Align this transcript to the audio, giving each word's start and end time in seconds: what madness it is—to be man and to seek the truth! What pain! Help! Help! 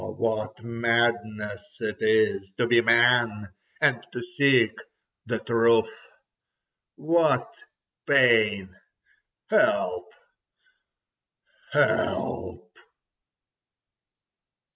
what 0.09 0.63
madness 0.63 1.77
it 1.79 1.97
is—to 1.99 2.65
be 2.67 2.81
man 2.81 3.49
and 3.79 4.03
to 4.11 4.23
seek 4.23 4.71
the 5.27 5.37
truth! 5.37 5.93
What 6.95 7.53
pain! 8.07 8.69
Help! 9.51 10.11
Help! 11.71 12.75